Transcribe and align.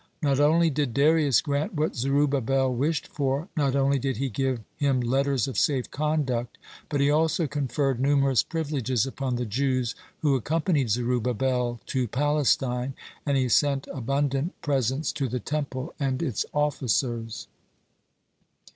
Not 0.23 0.39
only 0.39 0.71
did 0.71 0.95
Darius 0.95 1.41
grant 1.41 1.75
what 1.75 1.95
Zerubbabel 1.95 2.73
wished 2.73 3.07
for, 3.07 3.49
not 3.55 3.75
only 3.75 3.99
did 3.99 4.17
he 4.17 4.29
give 4.29 4.61
him 4.77 4.99
letters 4.99 5.47
of 5.47 5.59
safe 5.59 5.91
conduct, 5.91 6.57
but 6.89 6.99
he 7.01 7.11
also 7.11 7.45
conferred 7.45 7.99
numerous 7.99 8.41
privileges 8.41 9.05
upon 9.05 9.35
the 9.35 9.45
Jews 9.45 9.93
who 10.21 10.33
accompanied 10.33 10.89
Zerubbabel 10.89 11.81
to 11.85 12.07
Palestine, 12.07 12.95
and 13.27 13.37
he 13.37 13.47
sent 13.47 13.85
abundant 13.93 14.59
presents 14.63 15.11
to 15.11 15.27
the 15.29 15.39
Temple 15.39 15.93
and 15.99 16.23
its 16.23 16.47
officers. 16.51 17.47